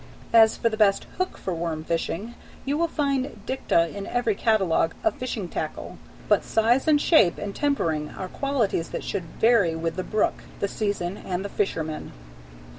As 0.33 0.57
to 0.57 0.67
the 0.67 0.77
best 0.77 1.03
hook 1.19 1.37
for 1.37 1.53
worm 1.53 1.83
fishing, 1.83 2.33
you 2.65 2.75
will 2.75 2.87
find 2.87 3.39
dicta 3.45 3.87
in 3.95 4.07
every 4.07 4.33
catalogue 4.33 4.95
of 5.03 5.13
fishing 5.19 5.47
tackle, 5.47 5.99
but 6.27 6.43
size 6.43 6.87
and 6.87 6.99
shape 6.99 7.37
and 7.37 7.55
tempering 7.55 8.09
are 8.09 8.27
qualities 8.27 8.89
that 8.89 9.03
should 9.03 9.25
vary 9.39 9.75
with 9.75 9.97
the 9.97 10.03
brook, 10.03 10.41
the 10.59 10.67
season, 10.67 11.17
and 11.17 11.45
the 11.45 11.49
fisherman. 11.49 12.13